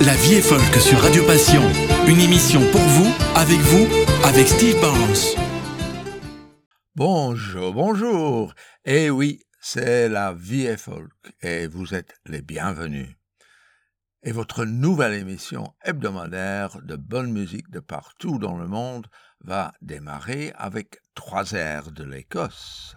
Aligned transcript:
La 0.00 0.14
vie 0.14 0.34
est 0.34 0.42
folk 0.42 0.74
sur 0.80 0.98
Radio 1.00 1.24
Passion. 1.24 1.62
Une 2.06 2.20
émission 2.20 2.60
pour 2.70 2.80
vous, 2.80 3.12
avec 3.34 3.58
vous, 3.58 3.86
avec 4.24 4.46
Steve 4.46 4.80
Barnes. 4.80 5.36
Bonjour, 6.94 7.72
bonjour. 7.72 8.54
Eh 8.84 9.10
oui, 9.10 9.40
c'est 9.60 10.08
la 10.08 10.32
vie 10.32 10.66
est 10.66 10.76
folk 10.76 11.12
et 11.40 11.66
vous 11.66 11.94
êtes 11.94 12.14
les 12.26 12.42
bienvenus. 12.42 13.08
Et 14.22 14.32
votre 14.32 14.64
nouvelle 14.64 15.14
émission 15.14 15.72
hebdomadaire 15.84 16.78
de 16.82 16.96
bonne 16.96 17.32
musique 17.32 17.70
de 17.70 17.80
partout 17.80 18.38
dans 18.38 18.56
le 18.56 18.66
monde 18.66 19.06
va 19.40 19.72
démarrer 19.80 20.52
avec 20.56 20.98
trois 21.14 21.52
airs 21.52 21.90
de 21.90 22.04
l'Écosse. 22.04 22.96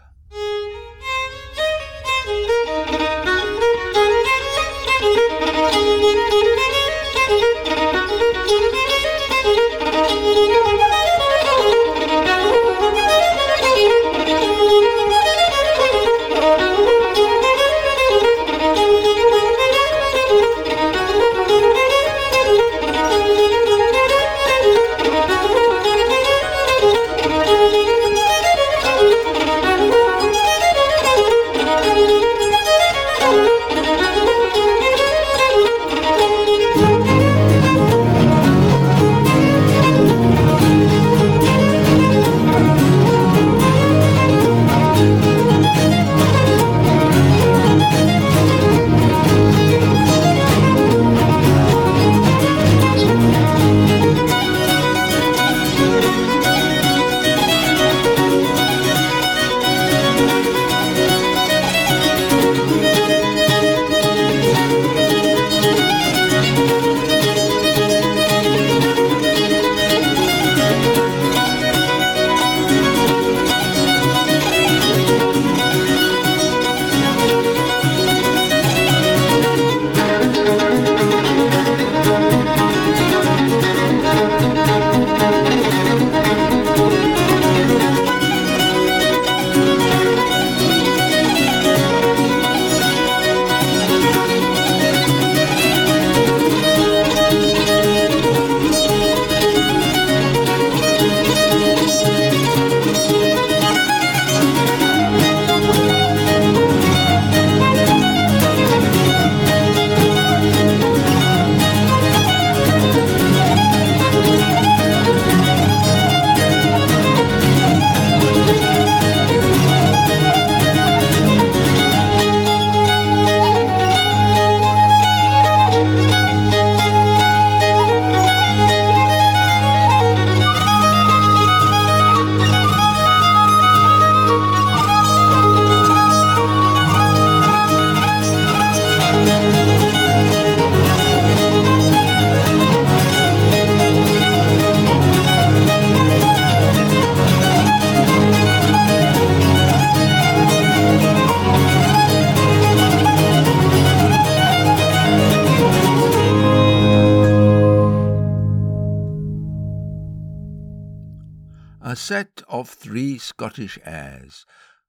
Of 162.59 162.77
Three 162.77 163.17
Scottish 163.19 163.79
Airs, 163.85 164.45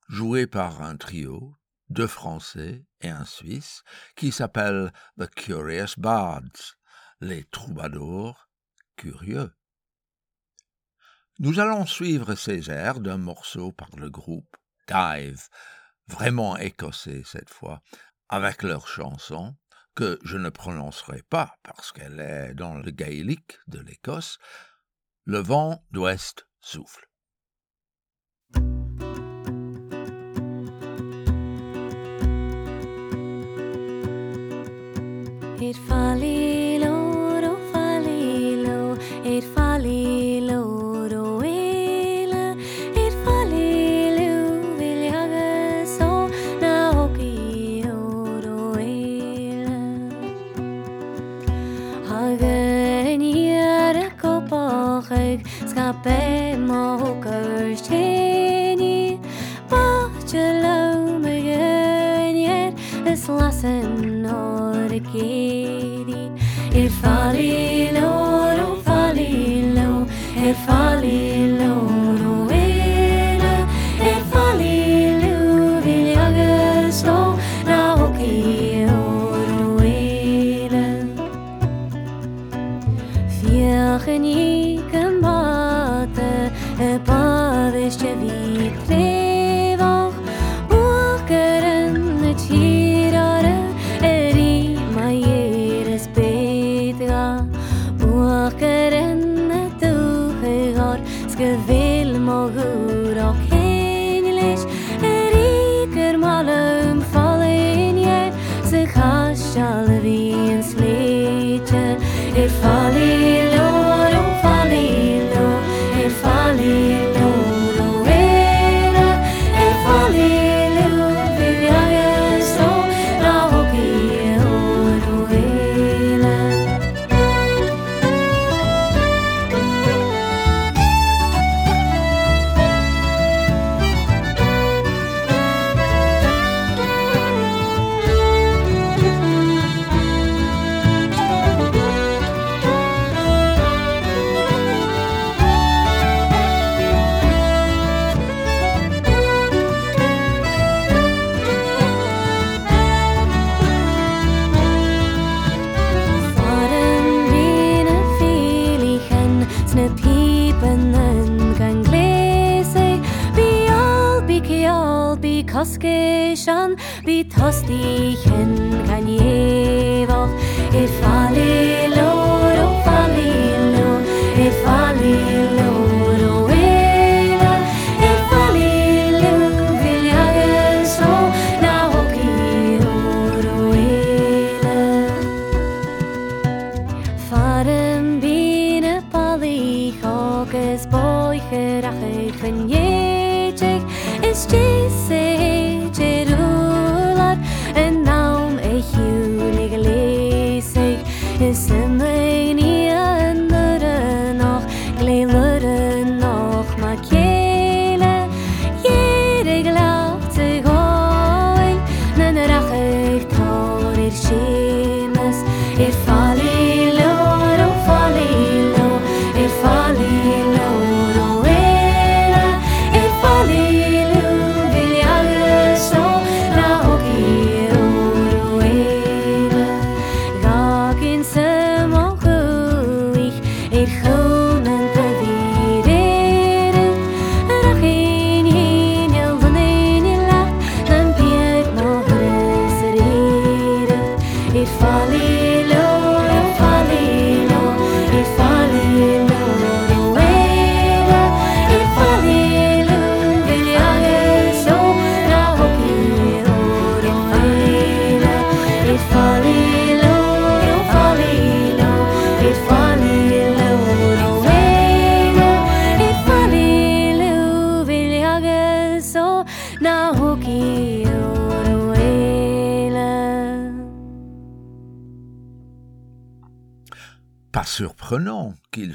joué 0.09 0.49
par 0.49 0.83
un 0.83 0.97
trio, 0.97 1.57
deux 1.89 2.09
Français 2.09 2.85
et 3.01 3.11
un 3.11 3.25
Suisse, 3.25 3.85
qui 4.17 4.33
s'appelle 4.33 4.93
The 5.21 5.33
Curious 5.33 5.95
Bards, 5.97 6.75
les 7.21 7.45
troubadours 7.45 8.49
curieux. 8.97 9.53
Nous 11.39 11.61
allons 11.61 11.87
suivre 11.87 12.35
ces 12.35 12.71
airs 12.71 12.99
d'un 12.99 13.19
morceau 13.19 13.71
par 13.71 13.95
le 13.97 14.11
groupe 14.11 14.57
Dive, 14.89 15.47
vraiment 16.09 16.57
écossais 16.57 17.23
cette 17.25 17.51
fois, 17.51 17.83
avec 18.29 18.65
leur 18.65 18.89
chanson, 18.89 19.57
que 19.95 20.19
je 20.25 20.39
ne 20.39 20.51
prononcerai 20.51 21.23
pas 21.23 21.55
parce 21.63 21.93
qu'elle 21.93 22.19
est 22.19 22.55
dans 22.55 22.75
le 22.75 22.91
gaélique 22.91 23.59
de 23.69 23.79
l'Écosse, 23.79 24.39
Le 25.25 25.39
vent 25.39 25.85
d'ouest 25.93 26.49
souffle. 26.61 27.10
fade 35.73 35.77
falling. 35.89 36.30
E 65.13 66.31
er 66.73 66.89
falli 66.89 67.91
loro, 67.93 68.77
er 68.77 68.83
falli 68.85 69.75
loro, 69.75 70.07
e 70.37 70.51
er 70.51 70.55
falli. 70.55 71.40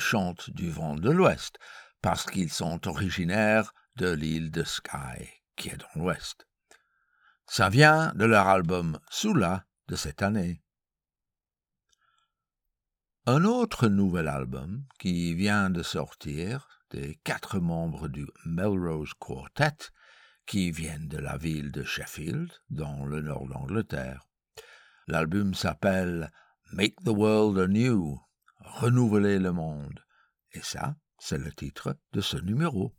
chantent 0.05 0.51
du 0.51 0.69
vent 0.69 0.95
de 0.95 1.09
l'ouest, 1.09 1.57
parce 2.01 2.25
qu'ils 2.25 2.51
sont 2.51 2.87
originaires 2.87 3.73
de 3.95 4.11
l'île 4.11 4.51
de 4.51 4.63
Skye, 4.63 5.41
qui 5.55 5.69
est 5.69 5.77
dans 5.77 6.01
l'ouest. 6.01 6.47
Ça 7.47 7.69
vient 7.69 8.13
de 8.15 8.25
leur 8.25 8.47
album 8.47 8.99
Sula 9.09 9.65
de 9.87 9.95
cette 9.95 10.21
année. 10.21 10.61
Un 13.25 13.43
autre 13.43 13.87
nouvel 13.87 14.27
album 14.27 14.85
qui 14.99 15.33
vient 15.33 15.71
de 15.71 15.81
sortir 15.81 16.67
des 16.91 17.19
quatre 17.23 17.59
membres 17.59 18.07
du 18.07 18.27
Melrose 18.45 19.13
Quartet 19.19 19.89
qui 20.45 20.69
viennent 20.69 21.07
de 21.07 21.17
la 21.17 21.37
ville 21.37 21.71
de 21.71 21.83
Sheffield, 21.83 22.51
dans 22.69 23.05
le 23.05 23.21
nord 23.21 23.47
d'Angleterre. 23.47 24.27
L'album 25.07 25.55
s'appelle 25.55 26.31
Make 26.71 27.03
the 27.03 27.09
World 27.09 27.57
Anew 27.57 28.19
renouveler 28.73 29.39
le 29.39 29.51
monde. 29.51 29.99
Et 30.51 30.61
ça, 30.61 30.95
c'est 31.19 31.37
le 31.37 31.51
titre 31.51 31.97
de 32.13 32.21
ce 32.21 32.37
numéro. 32.37 32.93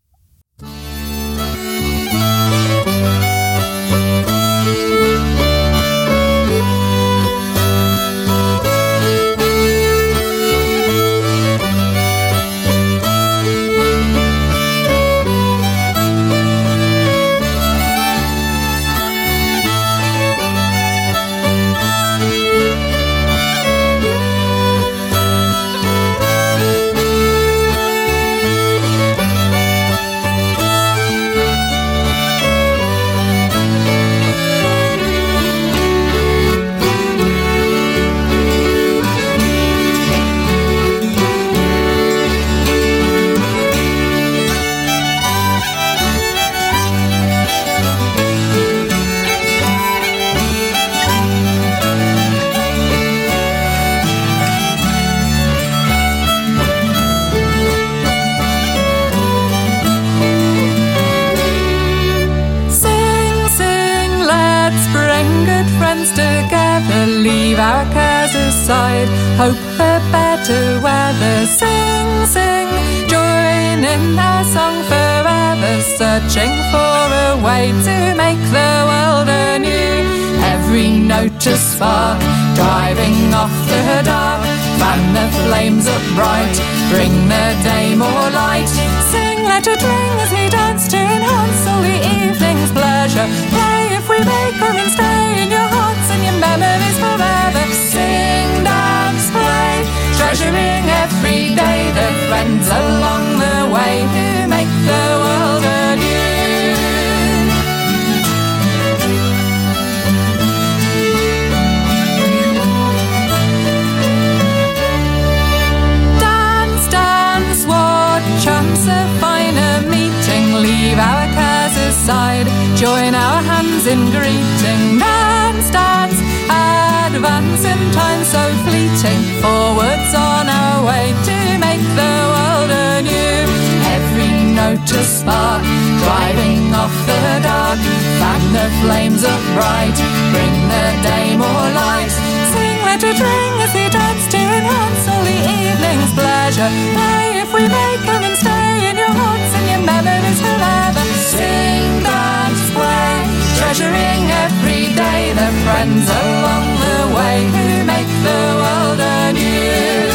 To 134.86 135.02
spark, 135.02 135.62
driving 135.98 136.72
off 136.72 136.94
the 137.06 137.40
dark. 137.42 137.78
Fan 138.22 138.42
the 138.54 138.70
flames 138.80 139.24
up 139.24 139.42
bright, 139.58 139.98
bring 140.32 140.54
the 140.70 140.86
day 141.02 141.36
more 141.36 141.68
light. 141.74 142.14
Sing, 142.54 142.78
let 142.86 143.02
it 143.02 143.18
ring 143.18 143.52
as 143.66 143.74
we 143.74 143.90
dance 143.90 144.24
to 144.30 144.38
enhance 144.38 145.08
all 145.10 145.24
the 145.26 145.38
evening's 145.42 146.12
pleasure. 146.14 146.70
Play 146.94 147.42
if 147.42 147.52
we 147.52 147.66
may, 147.66 147.92
come 148.06 148.22
and 148.24 148.38
stay 148.38 148.88
in 148.88 148.96
your 148.96 149.10
hearts 149.10 149.52
and 149.58 149.66
your 149.74 149.82
memories 149.82 150.40
forever. 150.40 151.04
Sing, 151.34 152.06
dance, 152.06 152.70
play, 152.70 153.26
treasuring 153.58 154.22
every 154.46 154.94
day 154.94 155.34
the 155.34 155.50
friends 155.66 156.06
along 156.08 156.66
the 156.86 156.98
way 157.10 157.36
who 157.42 157.84
make 157.84 158.10
the 158.22 158.40
world 158.62 159.00
anew. 159.02 160.05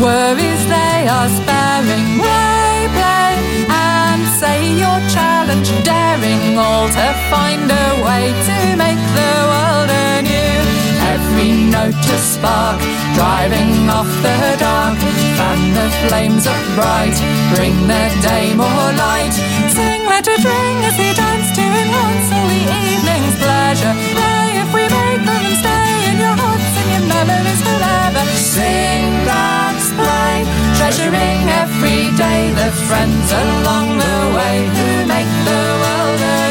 Worries 0.00 0.62
they 0.68 1.08
are 1.08 1.28
sparing. 1.38 2.06
Play, 2.20 2.88
play 2.96 3.34
and 3.68 4.22
say 4.40 4.58
your 4.82 5.00
challenge, 5.08 5.68
daring 5.84 6.58
all 6.58 6.88
to 6.88 7.06
find 7.30 7.70
a 7.70 7.88
way 8.04 8.24
to 8.48 8.56
make 8.76 9.02
the 9.18 9.32
world 9.50 9.90
anew. 9.90 10.58
Every 11.14 11.50
note 11.74 11.96
a 12.16 12.18
spark, 12.18 12.80
driving 13.14 13.88
off 13.88 14.10
the 14.24 14.36
dark. 14.58 14.98
Fan 15.38 15.60
the 15.76 15.86
flames 16.08 16.46
up 16.46 16.62
bright, 16.74 17.16
bring 17.54 17.76
the 17.86 18.04
day 18.22 18.54
more 18.54 18.90
light. 19.04 19.34
Sing, 19.76 20.02
let 20.06 20.26
it 20.26 20.42
ring 20.44 20.78
as 20.88 20.96
we 20.98 21.10
dance 21.12 21.48
to 21.56 21.64
enhance 21.64 22.28
all 22.36 22.48
the 22.48 22.62
evening's 22.92 23.36
pleasure. 23.40 23.94
Play 24.16 24.48
if 24.62 24.68
we 24.76 24.84
make 24.88 25.22
them 25.28 25.44
stay 25.62 25.88
in 26.10 26.16
your 26.24 26.36
hearts 26.40 26.74
and 26.80 26.88
your 26.94 27.04
memories 27.14 27.62
forever. 27.62 28.24
Sing, 28.36 29.12
dance, 29.28 29.85
play, 29.96 30.44
treasuring 30.78 31.42
every 31.62 32.02
day 32.16 32.40
the 32.60 32.70
friends 32.88 33.28
along 33.32 33.86
the 34.04 34.18
way 34.36 34.56
who 34.76 34.88
make 35.06 35.30
the 35.48 35.62
world 35.82 36.20
anew. 36.20 36.45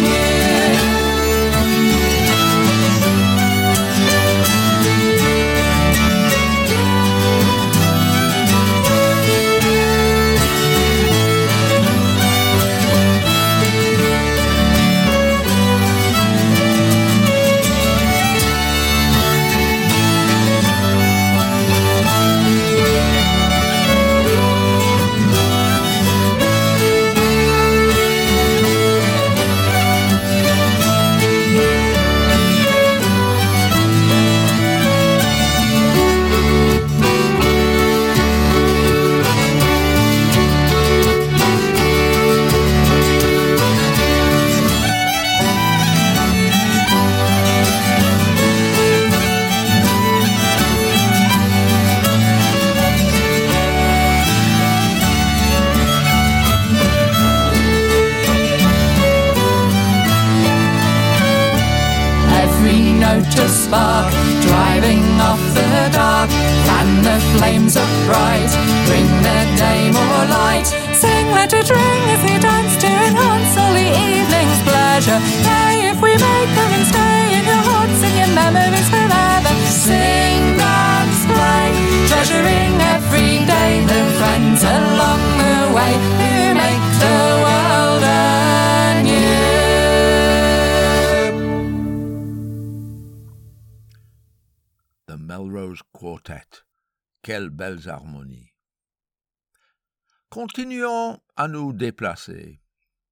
Continuons 100.56 101.22
à 101.36 101.50
nous 101.50 101.74
déplacer, 101.74 102.62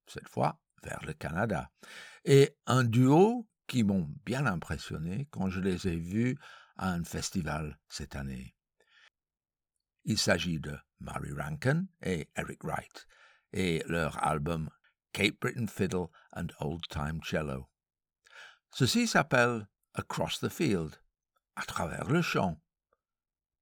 cette 0.06 0.30
fois 0.30 0.58
vers 0.82 1.04
le 1.04 1.12
Canada, 1.12 1.70
et 2.24 2.56
un 2.64 2.84
duo 2.84 3.46
qui 3.66 3.82
m'ont 3.82 4.08
bien 4.24 4.46
impressionné 4.46 5.28
quand 5.30 5.50
je 5.50 5.60
les 5.60 5.86
ai 5.86 5.94
vus 5.94 6.38
à 6.78 6.92
un 6.92 7.04
festival 7.04 7.78
cette 7.86 8.16
année. 8.16 8.56
Il 10.04 10.16
s'agit 10.16 10.58
de 10.58 10.74
Mary 11.00 11.32
Rankin 11.32 11.84
et 12.00 12.30
Eric 12.34 12.64
Wright, 12.64 13.06
et 13.52 13.84
leur 13.88 14.24
album 14.26 14.70
Cape 15.12 15.38
Breton 15.38 15.66
Fiddle 15.66 16.06
and 16.32 16.46
Old 16.60 16.88
Time 16.88 17.20
Cello. 17.22 17.68
Ceci 18.70 19.06
s'appelle 19.06 19.68
Across 19.92 20.40
the 20.40 20.48
Field, 20.48 20.98
à 21.56 21.66
travers 21.66 22.08
le 22.08 22.22
champ. 22.22 22.58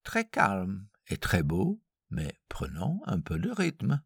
Très 0.04 0.28
calme 0.28 0.86
et 1.08 1.16
très 1.16 1.42
beau, 1.42 1.82
mais 2.12 2.38
prenons 2.48 3.00
un 3.06 3.20
peu 3.20 3.38
de 3.38 3.50
rythme. 3.50 4.02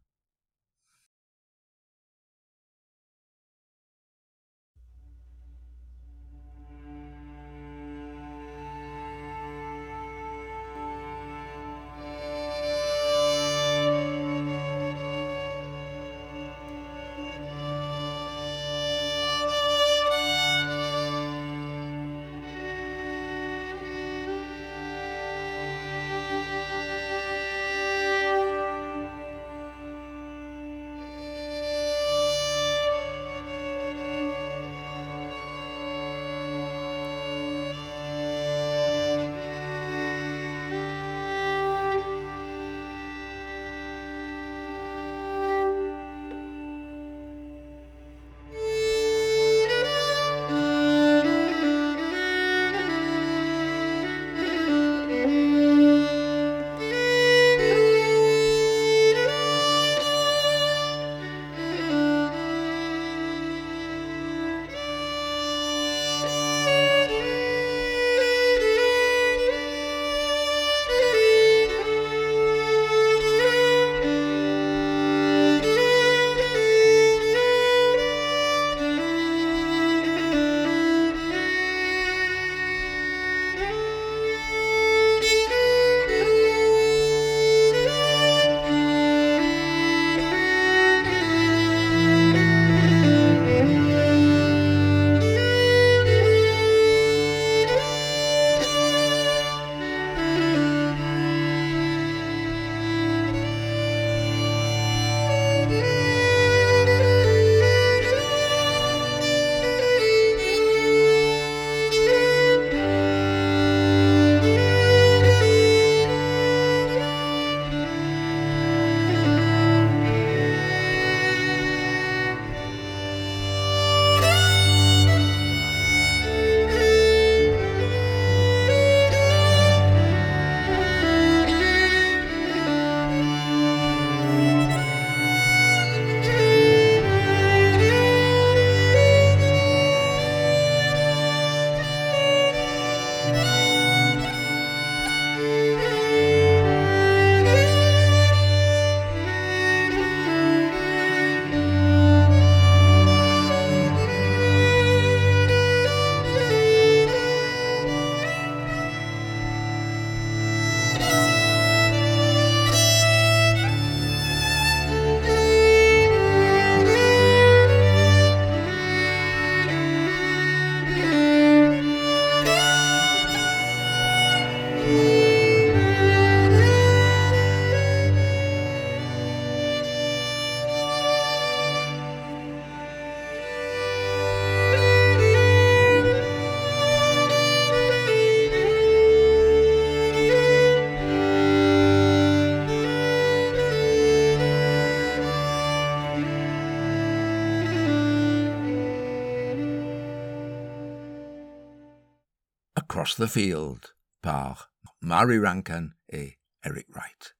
Across 202.97 203.17
the 203.17 203.27
Field 203.27 203.93
par 204.23 204.71
Mary 205.01 205.37
Rankin 205.37 205.89
et 206.09 206.39
Eric 206.63 206.87
Wright. 206.95 207.35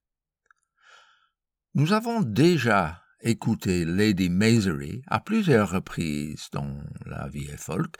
Nous 1.74 1.92
avons 1.92 2.20
déjà 2.20 3.02
écouté 3.20 3.84
Lady 3.84 4.28
Masery 4.28 5.02
à 5.08 5.18
plusieurs 5.18 5.70
reprises 5.70 6.48
dans 6.52 6.80
la 7.06 7.26
vie 7.26 7.48
folk 7.56 7.96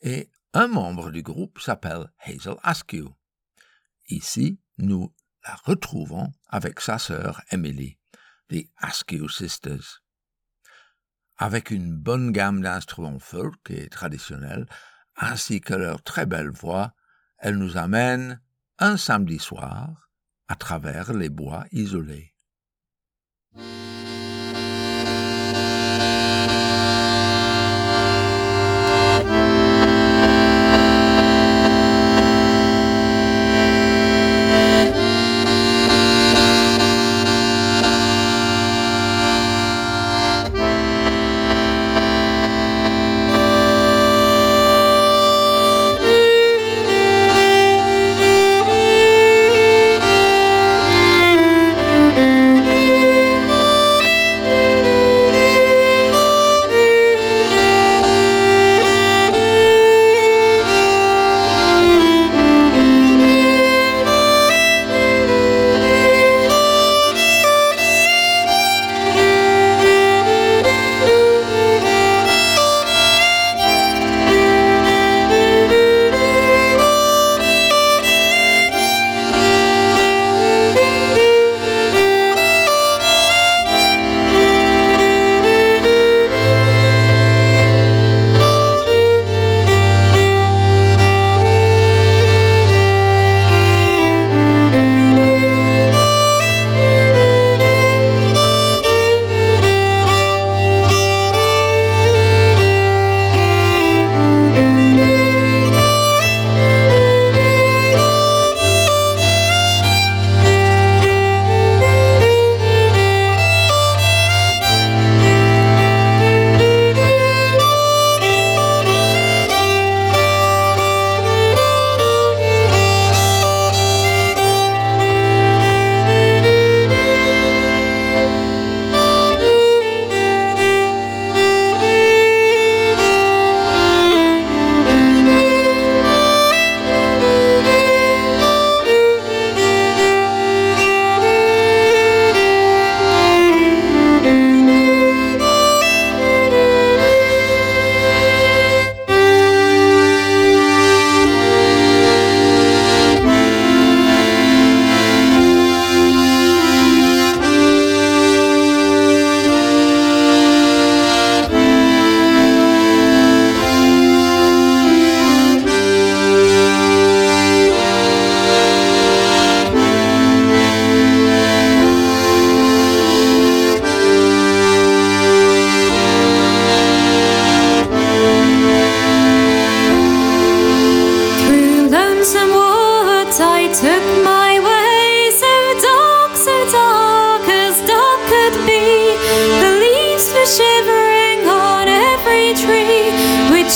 et 0.00 0.30
un 0.54 0.68
membre 0.68 1.10
du 1.10 1.20
groupe 1.20 1.58
s'appelle 1.58 2.10
Hazel 2.18 2.56
Askew. 2.62 3.10
Ici, 4.08 4.58
nous 4.78 5.14
la 5.46 5.56
retrouvons 5.64 6.32
avec 6.48 6.80
sa 6.80 6.98
sœur 6.98 7.42
Emily, 7.50 7.98
The 8.48 8.70
Askew 8.78 9.28
Sisters. 9.28 10.02
Avec 11.36 11.70
une 11.70 11.94
bonne 11.94 12.32
gamme 12.32 12.62
d'instruments 12.62 13.18
folk 13.18 13.68
et 13.68 13.90
traditionnels, 13.90 14.66
ainsi 15.16 15.60
que 15.60 15.74
leur 15.74 16.02
très 16.02 16.26
belle 16.26 16.50
voix, 16.50 16.94
elle 17.38 17.56
nous 17.56 17.76
amène 17.76 18.40
un 18.78 18.96
samedi 18.96 19.38
soir 19.38 20.10
à 20.48 20.56
travers 20.56 21.12
les 21.12 21.28
bois 21.28 21.64
isolés. 21.72 22.34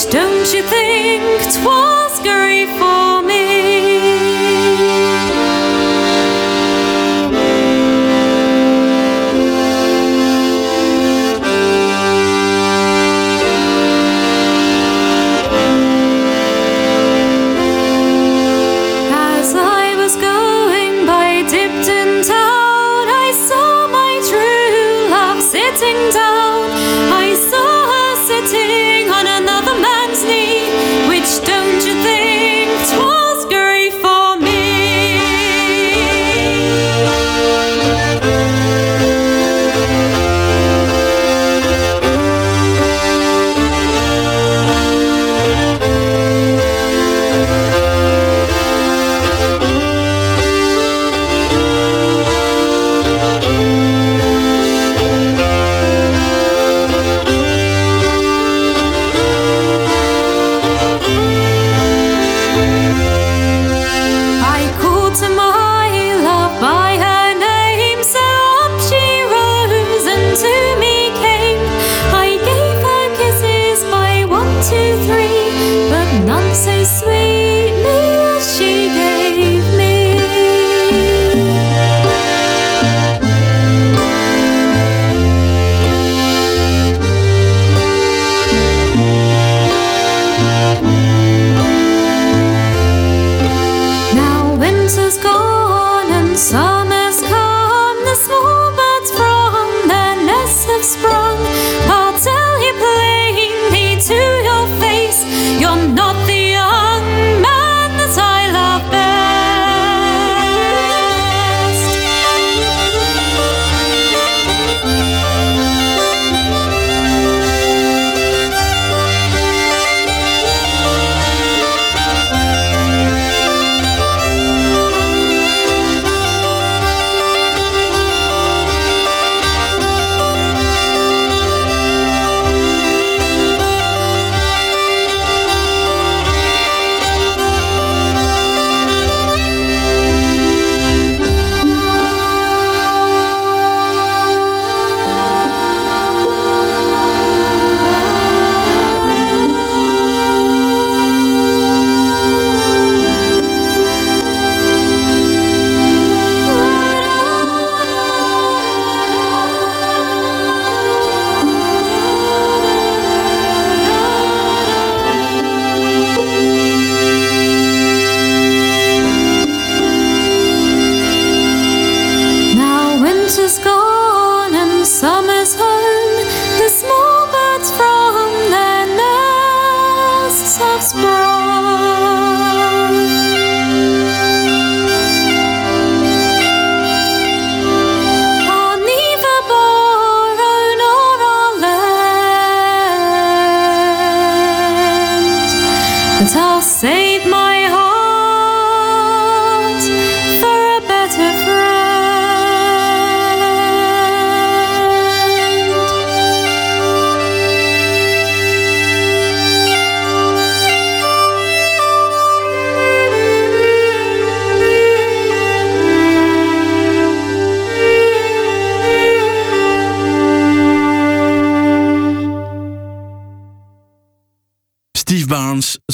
Don't 0.06 0.54
you 0.54 0.62
think 0.62 1.24
think 1.24 1.24
'twas 1.52 2.20
grief 2.20 2.70
for 2.78 3.20
me? 3.22 3.77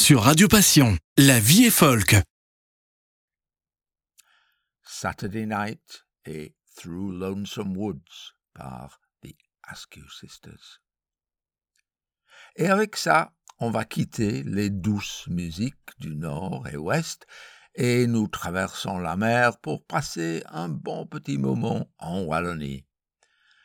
Sur 0.05 0.25
Radio 0.25 0.49
Passion. 0.49 0.99
La 1.17 1.41
vie 1.41 1.65
est 1.65 1.71
folk. 1.71 2.17
Saturday 4.83 5.47
Night 5.47 6.05
et 6.27 6.55
Through 6.77 7.19
Lonesome 7.19 7.75
Woods 7.75 8.35
par 8.53 9.01
The 9.23 9.35
Askew 9.63 10.07
Sisters. 10.11 10.83
Et 12.57 12.67
avec 12.67 12.97
ça, 12.97 13.33
on 13.61 13.71
va 13.71 13.87
quitter 13.87 14.43
les 14.43 14.69
douces 14.69 15.27
musiques 15.29 15.99
du 16.01 16.15
nord 16.15 16.69
et 16.69 16.77
ouest 16.77 17.27
et 17.75 18.07
nous 18.07 18.29
traversons 18.29 18.99
la 18.99 19.17
mer 19.17 19.57
pour 19.57 19.87
passer 19.87 20.43
un 20.49 20.69
bon 20.69 21.07
petit 21.07 21.39
moment 21.39 21.91
en 21.97 22.25
Wallonie. 22.25 22.85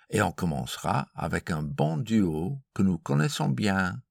Et 0.10 0.22
on 0.22 0.32
commencera 0.32 1.10
avec 1.16 1.52
un 1.52 1.64
bon 1.64 1.98
duo 1.98 2.62
que 2.74 2.82
nous 2.82 2.98
connaissons 2.98 3.50
bien, 3.50 4.02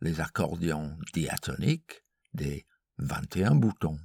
les 0.00 0.20
accordions 0.20 0.96
diatoniques 1.12 2.04
des 2.34 2.66
21 2.98 3.54
boutons. 3.54 3.98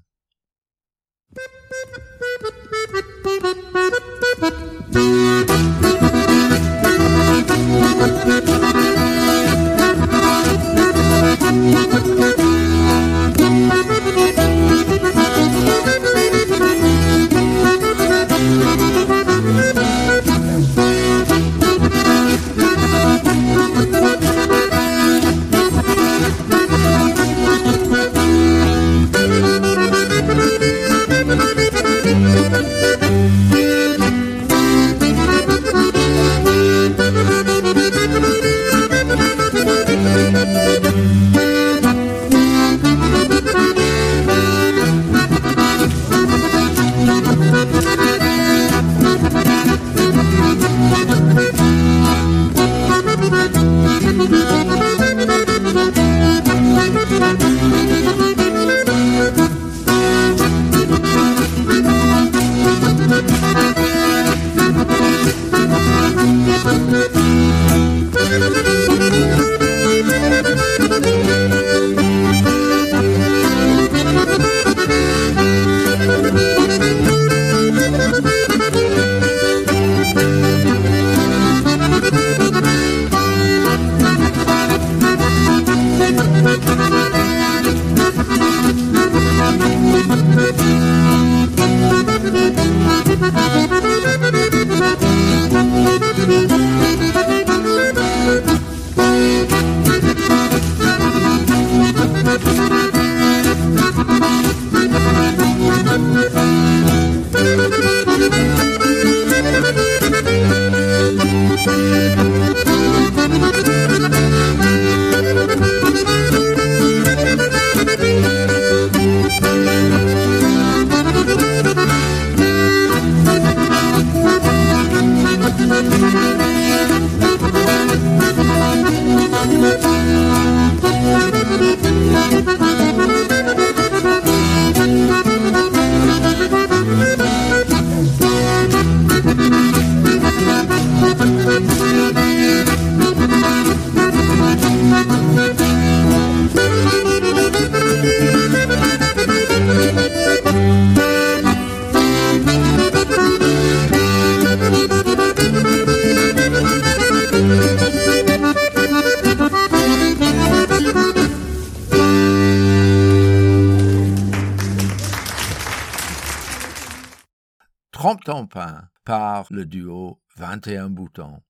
Par 169.04 169.48
le 169.50 169.66
duo 169.66 170.22
21 170.36 170.90
boutons, 170.90 171.42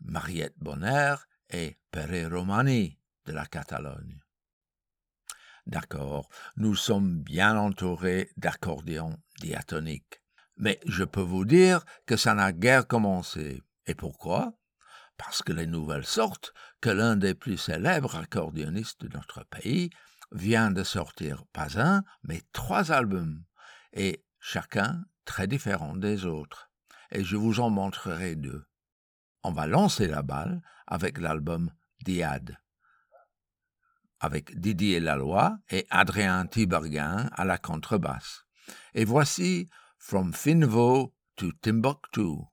Mariette 0.00 0.58
Bonner 0.58 1.14
et 1.50 1.78
Pere 1.90 2.30
Romani 2.30 2.98
de 3.26 3.32
la 3.32 3.46
Catalogne. 3.46 4.20
D'accord, 5.66 6.28
nous 6.56 6.74
sommes 6.74 7.22
bien 7.22 7.56
entourés 7.56 8.30
d'accordéons 8.36 9.16
diatoniques. 9.40 10.22
Mais 10.56 10.80
je 10.86 11.04
peux 11.04 11.20
vous 11.20 11.44
dire 11.44 11.84
que 12.06 12.16
ça 12.16 12.34
n'a 12.34 12.52
guère 12.52 12.86
commencé. 12.86 13.62
Et 13.86 13.94
pourquoi? 13.94 14.52
Parce 15.16 15.42
que 15.42 15.52
les 15.52 15.66
nouvelles 15.66 16.06
sortent 16.06 16.52
que 16.80 16.90
l'un 16.90 17.16
des 17.16 17.34
plus 17.34 17.58
célèbres 17.58 18.16
accordéonistes 18.16 19.02
de 19.02 19.16
notre 19.16 19.44
pays 19.44 19.90
vient 20.32 20.70
de 20.70 20.82
sortir 20.82 21.44
pas 21.52 21.80
un, 21.80 22.02
mais 22.22 22.42
trois 22.52 22.90
albums, 22.90 23.44
et 23.92 24.24
chacun 24.40 25.04
très 25.24 25.46
différents 25.46 25.96
des 25.96 26.26
autres, 26.26 26.70
et 27.10 27.24
je 27.24 27.36
vous 27.36 27.60
en 27.60 27.70
montrerai 27.70 28.36
deux. 28.36 28.64
On 29.42 29.52
va 29.52 29.66
lancer 29.66 30.06
la 30.06 30.22
balle 30.22 30.62
avec 30.86 31.18
l'album 31.18 31.70
Diade, 32.04 32.58
avec 34.20 34.58
Didier 34.58 35.00
Laloy 35.00 35.50
et 35.70 35.86
Adrien 35.90 36.46
Tiberguin 36.46 37.28
à 37.32 37.44
la 37.44 37.58
contrebasse. 37.58 38.44
Et 38.94 39.04
voici 39.04 39.68
From 39.98 40.32
Finvo 40.32 41.14
to 41.36 41.52
Timbuktu. 41.60 42.51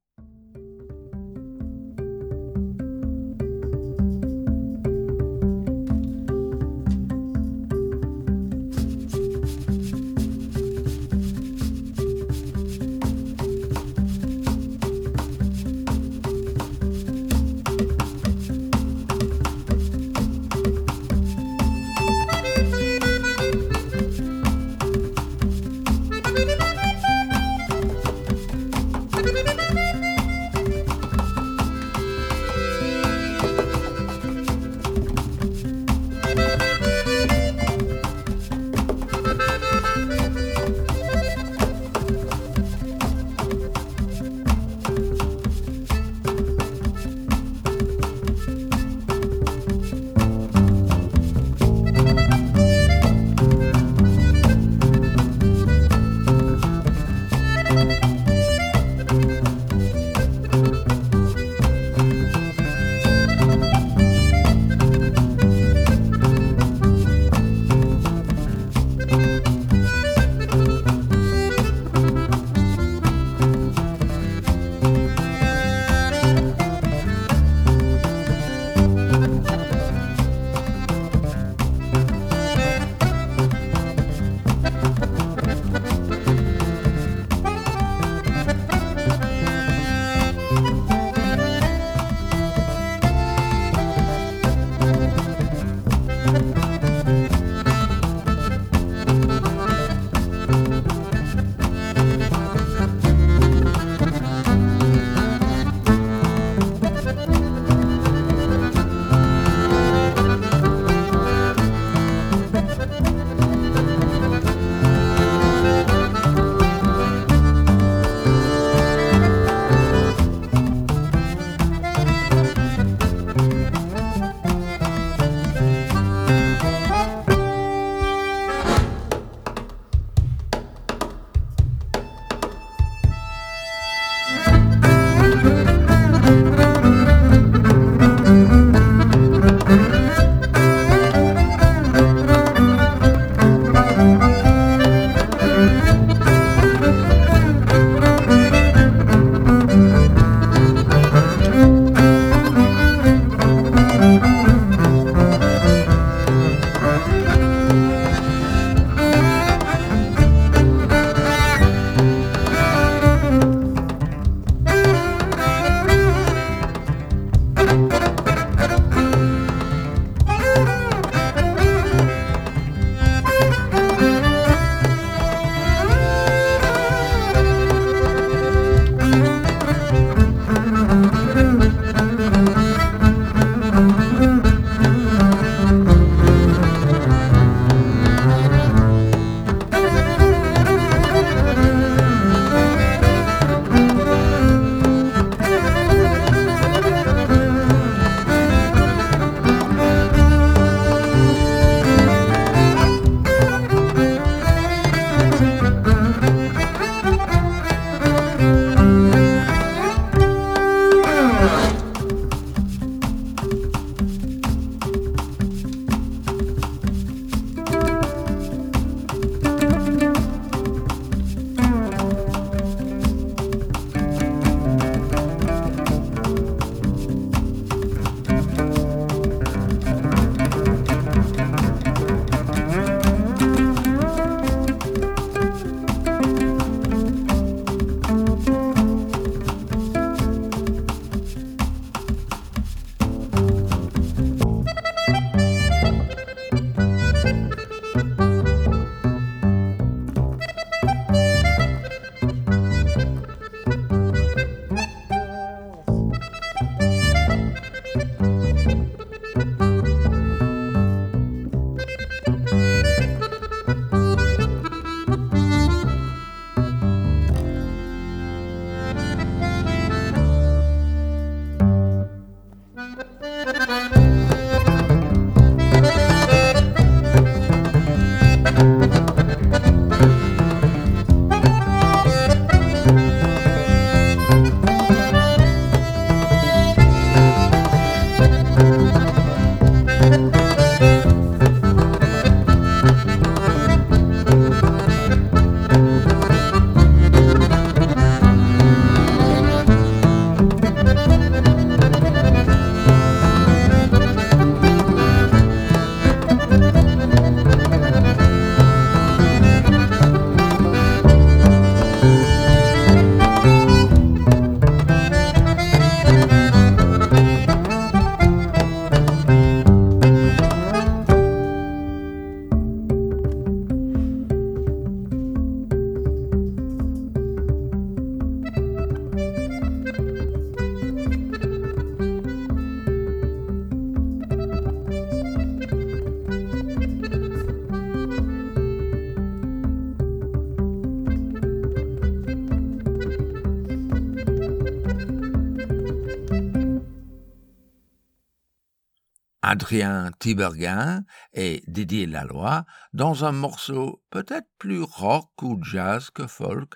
Adrien 349.69 350.09
Tiberghien 350.17 351.05
et 351.31 351.61
Didier 351.67 352.07
Laloy 352.07 352.65
dans 352.93 353.23
un 353.23 353.31
morceau 353.31 354.03
peut-être 354.09 354.47
plus 354.57 354.81
rock 354.81 355.29
ou 355.43 355.63
jazz 355.63 356.09
que 356.09 356.25
folk, 356.25 356.73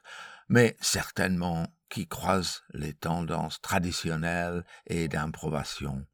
mais 0.48 0.78
certainement 0.80 1.66
qui 1.90 2.08
croise 2.08 2.62
les 2.72 2.94
tendances 2.94 3.60
traditionnelles 3.62 4.64
et 4.86 5.08
d'improvisation. 5.08 6.06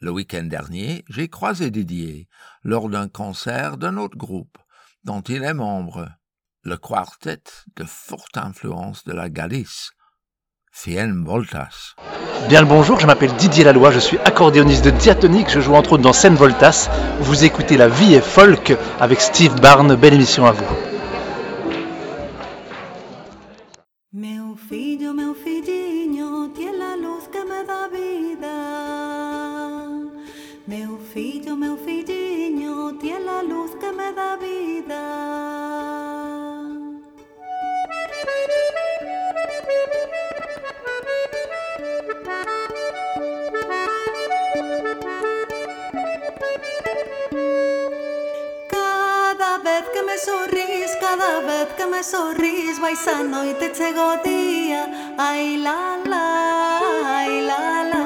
Le 0.00 0.10
week-end 0.10 0.44
dernier, 0.44 1.04
j'ai 1.10 1.28
croisé 1.28 1.70
Didier 1.70 2.26
lors 2.62 2.88
d'un 2.88 3.08
concert 3.08 3.76
d'un 3.76 3.98
autre 3.98 4.16
groupe 4.16 4.56
dont 5.02 5.20
il 5.20 5.44
est 5.44 5.52
membre, 5.52 6.08
le 6.62 6.78
quartet 6.78 7.42
de 7.76 7.84
forte 7.84 8.38
influence 8.38 9.04
de 9.04 9.12
la 9.12 9.28
Galice, 9.28 9.90
Cien 10.76 11.22
Voltas. 11.24 11.94
Bien 12.48 12.60
le 12.60 12.66
bonjour, 12.66 12.98
je 12.98 13.06
m'appelle 13.06 13.32
Didier 13.34 13.62
Laloy, 13.62 13.92
je 13.92 14.00
suis 14.00 14.18
accordéoniste 14.24 14.84
de 14.84 14.90
diatonique, 14.90 15.48
je 15.48 15.60
joue 15.60 15.72
entre 15.74 15.92
autres 15.92 16.02
dans 16.02 16.12
Cien 16.12 16.34
Voltas. 16.34 16.90
Vous 17.20 17.44
écoutez 17.44 17.76
La 17.76 17.86
vie 17.86 18.14
est 18.14 18.20
folk 18.20 18.76
avec 18.98 19.20
Steve 19.20 19.54
Barnes, 19.60 19.94
belle 19.94 20.14
émission 20.14 20.44
à 20.46 20.50
vous. 20.50 20.64
Meu 24.12 24.56
filho, 24.68 25.14
meu 25.14 25.32
filhinho, 25.34 26.48
tiene 26.48 26.76
la 26.76 26.96
luz 26.96 27.28
que 27.32 27.38
me 27.38 27.64
da 27.64 27.88
vida. 27.94 28.56
Meu 30.66 30.98
filho, 31.14 31.56
meu 31.56 31.76
filhinho, 31.76 32.98
tiene 33.00 33.24
la 33.24 33.42
luz 33.44 33.70
que 33.80 33.92
me 33.92 34.12
da 34.12 34.36
vida. 34.36 34.63
me 50.14 50.20
sorrís 50.20 50.90
cada 51.00 51.40
vez 51.40 51.66
que 51.76 51.86
me 51.86 52.04
sorrís 52.04 52.78
Vais 52.80 53.08
a 53.08 53.22
noite 53.24 53.72
chego 53.72 54.12
o 54.12 54.16
día 54.22 54.86
Ai 55.18 55.56
la 55.56 55.98
la, 56.06 56.26
ai 57.18 57.40
la 57.42 57.82
la 57.92 58.02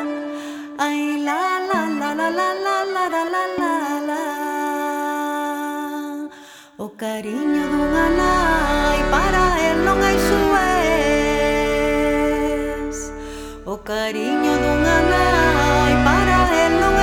Ai 0.78 1.18
la 1.26 1.60
la 1.68 1.80
la 2.00 2.14
la 2.14 2.30
la 2.30 2.48
la 2.64 2.76
la 2.94 3.04
la 3.14 3.24
la 3.34 3.44
la 3.60 3.74
la 4.08 4.22
O 6.78 6.88
cariño 6.96 7.64
dunha 7.72 8.06
nai 8.20 9.00
para 9.14 9.44
el 9.68 9.78
non 9.84 9.98
hai 10.02 10.18
xuez 10.26 10.48
O 13.66 13.74
cariño 13.90 14.52
dunha 14.64 14.98
nai 15.12 15.92
para 16.08 16.38
el 16.64 16.72
non 16.80 16.97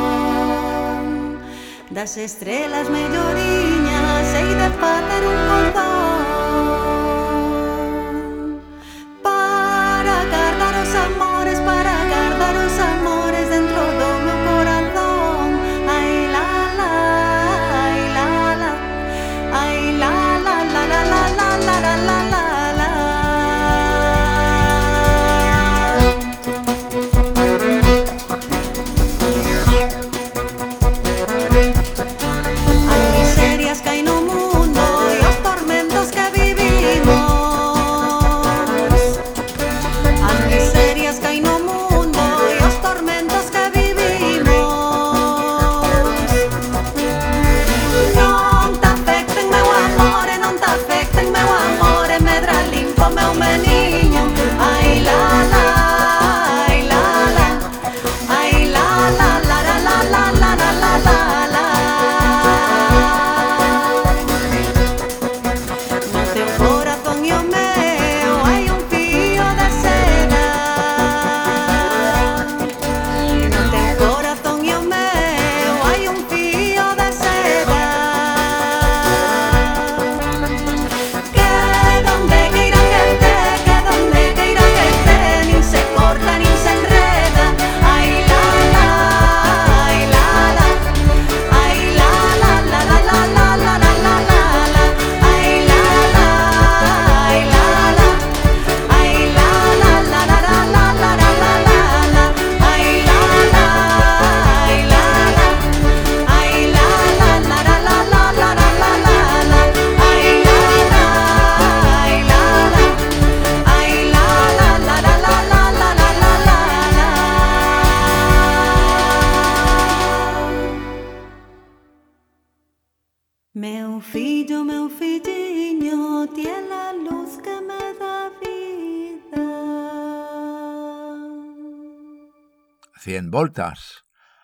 Das 1.90 2.16
estrelas 2.16 2.88
melloriñas 2.88 4.34
Hei 4.34 4.48
de 4.60 4.70
facer 4.80 5.22
un 5.26 5.36
cordón. 5.50 6.39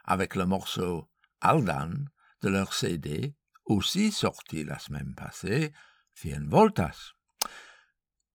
Avec 0.05 0.35
le 0.35 0.45
morceau 0.45 1.09
Aldan 1.41 1.95
de 2.43 2.49
leur 2.49 2.75
CD, 2.75 3.35
aussi 3.65 4.13
sorti 4.13 4.65
la 4.65 4.79
semaine 4.79 5.15
passée, 5.15 5.73
Cien 6.15 6.45
Voltas. 6.47 7.13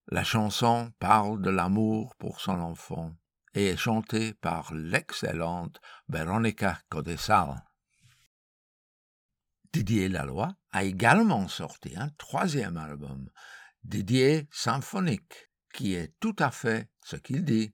La 0.07 0.23
chanson 0.23 0.91
parle 0.99 1.41
de 1.41 1.49
l'amour 1.49 2.15
pour 2.17 2.41
son 2.41 2.59
enfant 2.59 3.15
et 3.53 3.67
est 3.67 3.77
chantée 3.77 4.33
par 4.33 4.73
l'excellente 4.73 5.79
Veronica 6.09 6.79
Codesal. 6.89 7.63
Didier 9.73 10.09
Laloy 10.09 10.49
a 10.71 10.83
également 10.83 11.47
sorti 11.47 11.95
un 11.95 12.09
troisième 12.17 12.77
album, 12.77 13.29
Didier 13.83 14.47
Symphonique, 14.51 15.49
qui 15.73 15.93
est 15.93 16.13
tout 16.19 16.35
à 16.39 16.51
fait 16.51 16.89
ce 17.03 17.15
qu'il 17.15 17.45
dit 17.45 17.73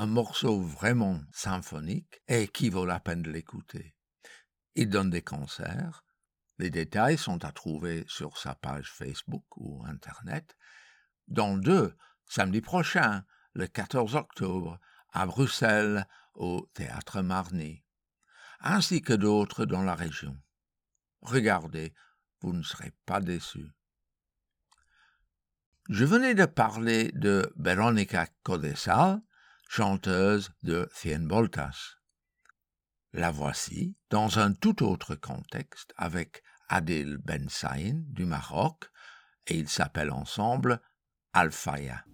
un 0.00 0.06
morceau 0.06 0.62
vraiment 0.62 1.20
symphonique 1.30 2.22
et 2.26 2.48
qui 2.48 2.70
vaut 2.70 2.86
la 2.86 3.00
peine 3.00 3.20
de 3.20 3.30
l'écouter. 3.30 3.94
Il 4.74 4.88
donne 4.88 5.10
des 5.10 5.20
concerts. 5.20 6.04
Les 6.56 6.70
détails 6.70 7.18
sont 7.18 7.44
à 7.44 7.52
trouver 7.52 8.06
sur 8.08 8.38
sa 8.38 8.54
page 8.54 8.90
Facebook 8.90 9.44
ou 9.58 9.84
Internet. 9.84 10.56
Dans 11.28 11.58
deux, 11.58 11.94
samedi 12.24 12.62
prochain, 12.62 13.26
le 13.52 13.66
14 13.66 14.16
octobre, 14.16 14.80
à 15.12 15.26
Bruxelles, 15.26 16.06
au 16.32 16.66
Théâtre 16.72 17.20
Marny, 17.20 17.84
ainsi 18.60 19.02
que 19.02 19.12
d'autres 19.12 19.66
dans 19.66 19.82
la 19.82 19.96
région. 19.96 20.40
Regardez, 21.20 21.92
vous 22.40 22.54
ne 22.54 22.62
serez 22.62 22.94
pas 23.04 23.20
déçus. 23.20 23.70
Je 25.90 26.06
venais 26.06 26.34
de 26.34 26.46
parler 26.46 27.12
de 27.12 27.52
Veronica 27.58 28.28
Codesal, 28.44 29.20
chanteuse 29.70 30.50
de 30.64 30.88
Fien 30.92 31.20
Boltas. 31.20 31.94
La 33.12 33.30
voici 33.30 33.94
dans 34.10 34.40
un 34.40 34.52
tout 34.52 34.82
autre 34.82 35.14
contexte 35.14 35.94
avec 35.96 36.42
Adil 36.68 37.18
Ben 37.18 37.48
Saïn 37.48 38.02
du 38.08 38.24
Maroc 38.24 38.90
et 39.46 39.56
ils 39.56 39.68
s'appellent 39.68 40.10
ensemble 40.10 40.80
Al-Faya. 41.34 42.04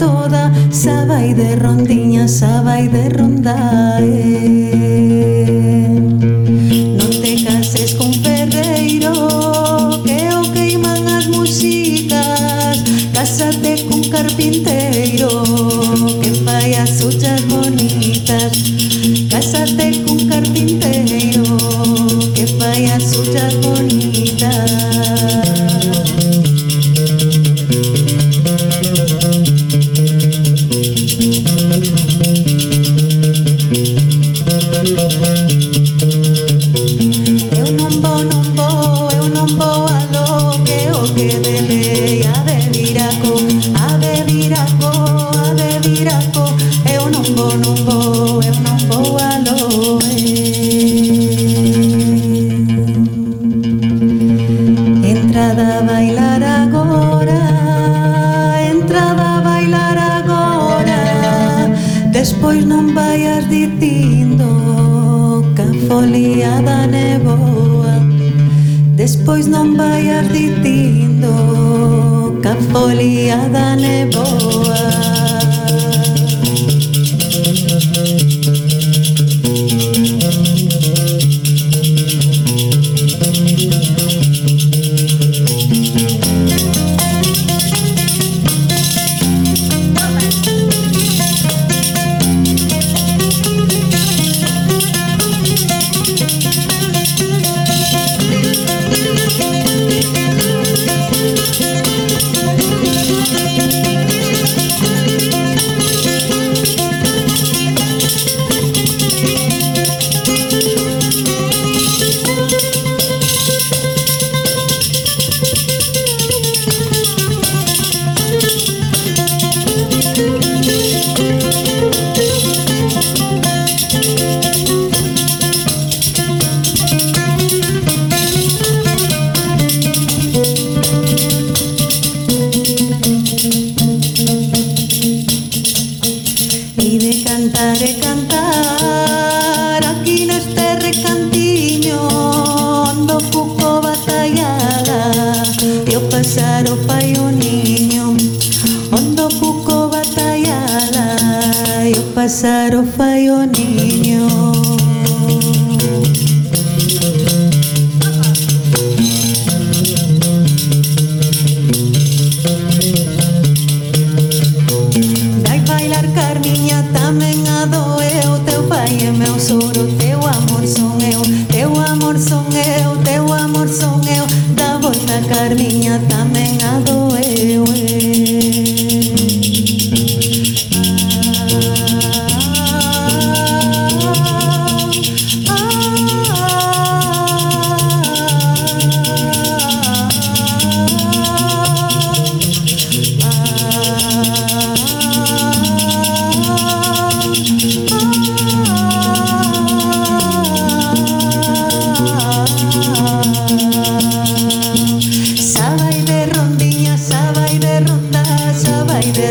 toda, 0.00 0.50
xa 0.72 1.04
vai 1.04 1.34
de 1.34 1.56
rondiña, 1.56 2.24
xa 2.26 2.62
vai 2.62 2.88
de 2.88 3.04
rondae. 3.10 4.08
Eh. 4.86 4.89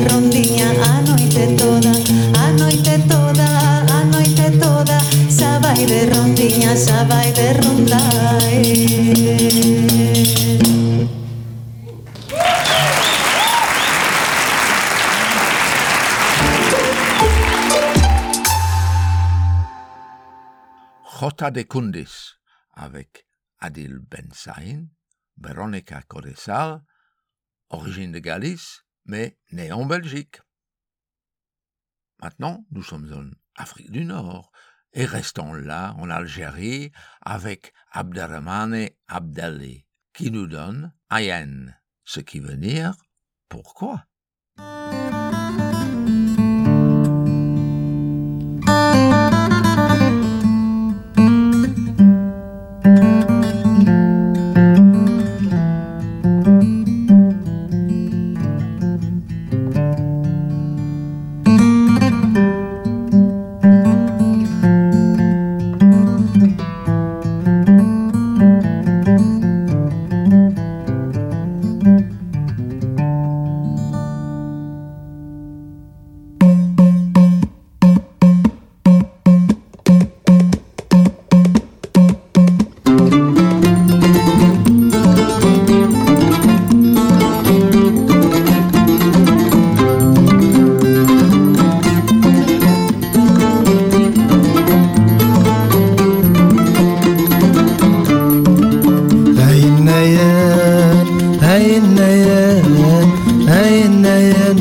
Rondiña 0.10 0.70
a 0.90 1.02
noite 1.02 1.56
toda 1.56 1.94
A 2.44 2.52
noite 2.52 3.00
toda, 3.08 3.48
a 3.98 4.04
noite 4.06 4.52
toda 4.60 4.98
Xa 5.30 5.60
de 5.60 6.06
rondiña, 6.12 6.76
xa 6.76 7.04
de 7.06 7.54
rondar 7.54 8.30
Jota 21.20 21.52
de 21.52 21.68
Kundis 21.68 22.40
avec 22.72 23.26
Adil 23.60 24.00
Ben 24.00 24.32
Saïn, 24.32 24.96
Veronica 25.36 26.02
Codessal, 26.08 26.86
origine 27.68 28.14
de 28.14 28.22
Galice, 28.22 28.84
mais 29.10 29.38
née 29.51 29.72
en 29.72 29.86
Belgique. 29.86 30.39
Maintenant, 32.22 32.66
nous 32.72 32.84
sommes 32.84 33.12
en 33.12 33.62
Afrique 33.62 33.91
du 33.91 34.05
Nord 34.05 34.51
et 34.93 35.05
restons 35.05 35.53
là, 35.53 35.93
en 35.97 36.10
Algérie, 36.10 36.91
avec 37.22 37.74
Abderrahmane 37.91 38.89
Abdelli, 39.07 39.86
qui 40.14 40.32
nous 40.32 40.47
donne 40.47 40.93
Ayen, 41.10 41.76
ce 42.03 42.20
qui 42.20 42.39
veut 42.39 42.57
dire 42.57 42.93
pourquoi? 43.49 44.05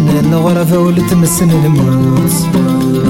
الغرفة 0.07 0.79
ولتمسن 0.79 1.51
الموت. 1.51 2.33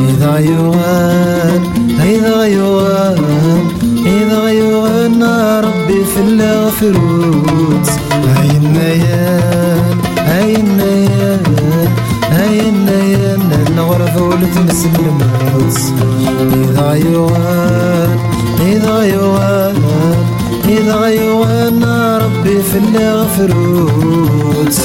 إذا 0.08 0.38
يغان 0.38 1.62
إذا 2.00 2.46
يغان 2.46 3.18
إذا 4.06 4.48
يغان 4.48 5.22
ربي 5.64 6.04
في 6.04 6.20
الغفروت 6.20 7.88
هاي 8.36 8.50
النيان 8.56 9.96
هاي 10.18 10.56
النيان 10.56 11.42
هاي 12.30 12.68
النيان 12.68 13.66
الغرفة 13.68 14.22
ولتمسن 14.22 14.94
الموت. 14.98 15.78
إذا 16.54 16.94
يغان 16.94 18.18
إذا 18.60 19.02
يغان 19.04 19.76
إذا 20.68 21.06
يوانا 21.06 22.18
ربي 22.18 22.62
في 22.62 22.78
الغفروت 22.78 24.76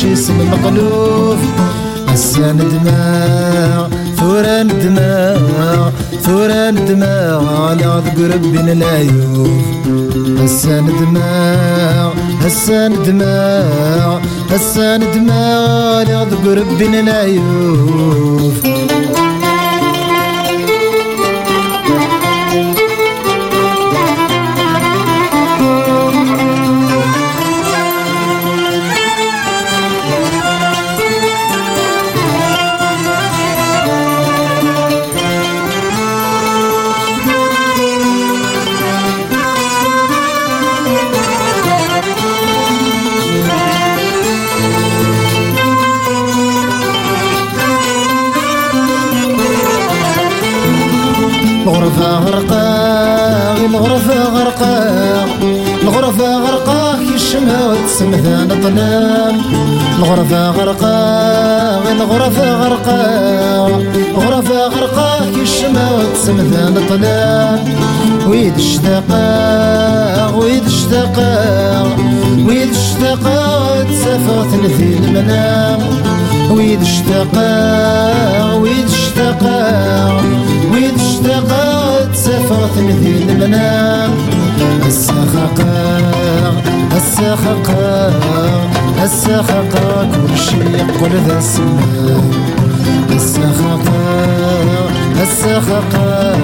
مش 0.00 0.06
اسم 0.06 0.34
مقلوف 0.50 1.38
غسان 2.08 2.56
دماء 2.56 3.90
ثوران 4.16 4.68
دماء 4.68 5.92
ثوران 6.22 6.74
دماء 6.84 7.44
على 7.44 7.84
عذق 7.84 8.18
ربنا 8.34 8.72
العيوب. 8.72 9.62
هسان 10.38 10.86
دماء 11.00 12.14
هسان 12.44 13.02
دماء 13.02 14.20
هسان 14.50 15.00
دماء 15.00 15.98
على 15.98 16.14
عذق 16.14 16.44
ربنا 16.46 17.00
العيوب. 17.00 18.69
ونام 58.70 59.40
الغرفة 59.98 60.50
غرقا 60.50 61.92
الغرفة 61.92 62.54
غرقا. 62.62 63.02
غرفة 64.16 64.66
غرقا 64.66 65.18
كي 65.34 65.42
الشمع 65.42 65.90
وتسمثان 65.92 66.74
طلاب 66.88 67.68
ويد 68.28 68.54
الشتاقا 68.54 70.34
ويد 70.34 70.64
الشتاقا 70.64 71.82
ويد 72.48 72.70
الشتاقا 72.70 73.82
تسافر 73.82 74.44
ثلثي 74.50 74.98
المنام. 74.98 75.78
ويد 76.50 76.80
الشتاقا 76.80 78.54
ويد 78.54 78.84
الشتاقا 78.84 80.22
ويد 80.72 80.94
الشتاقا 80.94 82.04
تسافر 82.12 82.68
ثلثي 82.74 83.24
المنام. 83.28 84.10
السخاقا 84.86 86.00
السخقة 87.00 88.12
السخقة 89.04 90.08
كل 90.12 90.38
شيء 90.38 90.74
يقول 90.74 91.10
ذا 91.26 91.38
السماء 91.38 92.22
السخقة 93.10 94.00
السخقة 95.22 96.36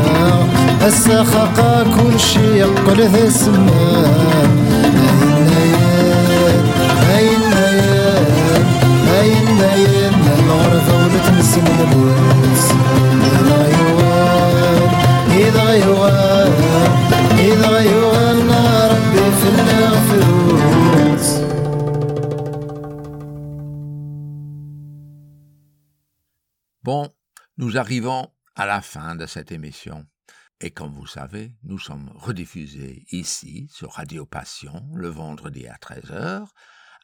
السخقة 0.86 1.82
كل 1.82 2.20
شيء 2.20 2.54
يقول 2.54 3.09
ذا 3.09 3.26
السماء 3.26 4.46
إذا 15.38 15.72
إذا 15.72 15.76
nous 27.59 27.78
arrivons 27.78 28.32
à 28.54 28.66
la 28.66 28.82
fin 28.82 29.16
de 29.16 29.26
cette 29.26 29.50
émission. 29.50 30.07
Et 30.61 30.70
comme 30.70 30.94
vous 30.94 31.07
savez, 31.07 31.54
nous 31.62 31.78
sommes 31.78 32.11
rediffusés 32.14 33.04
ici 33.11 33.68
sur 33.70 33.92
Radio 33.92 34.26
Passion 34.26 34.88
le 34.94 35.09
vendredi 35.09 35.66
à 35.66 35.76
13h, 35.76 36.46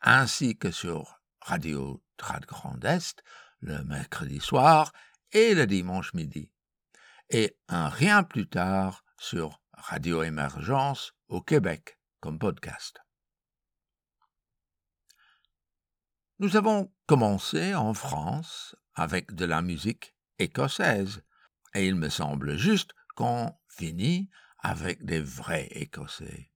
ainsi 0.03 0.57
que 0.57 0.71
sur 0.71 1.21
Radio 1.41 2.03
Trad 2.17 2.45
Grand 2.47 2.83
Est 2.85 3.23
le 3.61 3.83
mercredi 3.85 4.41
soir 4.41 4.93
et 5.33 5.55
le 5.55 5.67
dimanche 5.67 6.13
midi. 6.15 6.51
Et 7.31 7.57
un 7.69 7.89
rien 7.89 8.23
plus 8.23 8.49
tard 8.49 9.05
sur 9.19 9.61
Radio 9.73 10.23
Émergence 10.23 11.13
au 11.29 11.41
Québec 11.41 11.99
comme 12.21 12.39
podcast. 12.39 12.99
Nous 16.39 16.57
avons 16.57 16.93
commencé 17.07 17.75
en 17.75 17.95
France 17.95 18.77
avec 18.95 19.35
de 19.35 19.45
la 19.45 19.63
musique 19.63 20.12
écossaise, 20.39 21.23
et 21.75 21.87
il 21.87 21.97
me 21.97 22.09
semble 22.09 22.57
juste 22.57 22.93
qu'on 23.17 23.53
finit 23.69 24.29
avec 24.59 25.05
des 25.05 25.21
vrais 25.21 25.69
Écossais. 25.73 26.51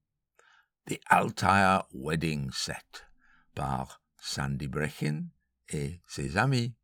The 0.88 1.00
Altair 1.06 1.84
Wedding 1.92 2.50
Set 2.52 3.06
par 3.54 4.00
Sandy 4.20 4.68
Brechin 4.68 5.24
et 5.68 6.00
ses 6.06 6.36
amis. 6.36 6.74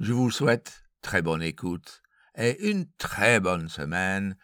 Je 0.00 0.12
vous 0.12 0.30
souhaite 0.30 0.84
très 1.02 1.22
bonne 1.22 1.42
écoute 1.42 2.02
et 2.36 2.70
une 2.70 2.90
très 2.92 3.40
bonne 3.40 3.68
semaine. 3.68 4.36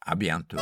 À 0.00 0.14
bientôt. 0.14 0.58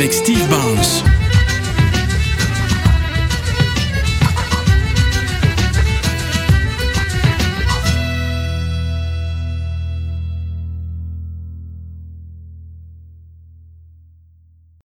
Avec 0.00 0.14
Steve. 0.14 0.29